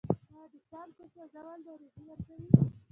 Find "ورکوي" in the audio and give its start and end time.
2.09-2.49